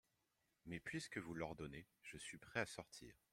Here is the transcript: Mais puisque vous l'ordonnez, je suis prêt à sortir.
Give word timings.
Mais 0.65 0.79
puisque 0.79 1.19
vous 1.19 1.35
l'ordonnez, 1.35 1.85
je 2.01 2.17
suis 2.17 2.39
prêt 2.39 2.59
à 2.61 2.65
sortir. 2.65 3.13